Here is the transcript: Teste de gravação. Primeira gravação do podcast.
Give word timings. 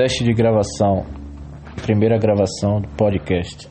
Teste 0.00 0.24
de 0.24 0.32
gravação. 0.32 1.04
Primeira 1.82 2.16
gravação 2.16 2.80
do 2.80 2.88
podcast. 2.96 3.68